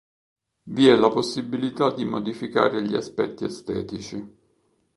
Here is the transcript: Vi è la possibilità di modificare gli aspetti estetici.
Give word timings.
Vi 0.71 0.87
è 0.87 0.95
la 0.95 1.09
possibilità 1.11 1.91
di 1.91 2.05
modificare 2.05 2.81
gli 2.81 2.95
aspetti 2.95 3.45
estetici. 3.45 4.37